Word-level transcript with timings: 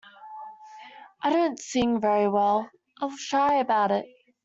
I 1.21 1.29
don't 1.29 1.59
sing 1.59 1.99
very 2.01 2.27
well, 2.27 2.67
I 2.99 3.05
was 3.05 3.19
shy 3.19 3.57
about 3.59 3.91
it. 3.91 4.07